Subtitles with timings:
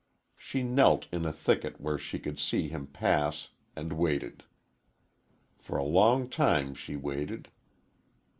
[0.35, 4.43] She knelt in a thicket where she could see him pass, and waited.
[5.59, 7.49] For a long time she waited.